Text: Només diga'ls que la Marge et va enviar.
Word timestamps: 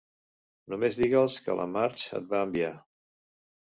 Només 0.75 0.97
diga'ls 1.01 1.37
que 1.45 1.59
la 1.61 1.69
Marge 1.77 2.11
et 2.23 2.29
va 2.35 2.45
enviar. 2.51 2.77